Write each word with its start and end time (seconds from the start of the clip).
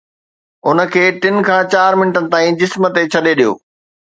ان 0.67 0.77
کي 0.93 1.03
ٽن 1.21 1.35
کان 1.49 1.61
چار 1.73 1.91
منٽن 1.99 2.25
تائين 2.31 2.53
جسم 2.61 2.81
تي 2.95 3.03
ڇڏي 3.13 3.33
ڏيو 3.39 3.51